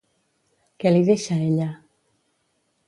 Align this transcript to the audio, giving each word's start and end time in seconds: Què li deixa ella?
Què 0.83 0.93
li 0.95 1.03
deixa 1.11 1.39
ella? 1.51 1.71